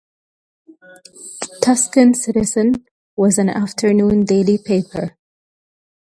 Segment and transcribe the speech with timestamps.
[1.61, 5.15] "Tucson Citizen": was an afternoon daily paper.